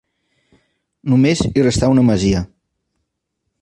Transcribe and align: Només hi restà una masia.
Només 1.13 1.45
hi 1.51 1.67
restà 1.69 1.93
una 1.97 2.09
masia. 2.11 2.45